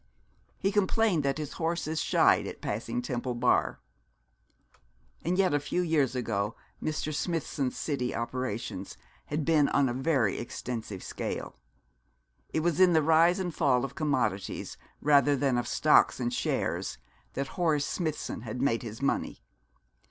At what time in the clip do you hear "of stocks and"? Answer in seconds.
15.59-16.33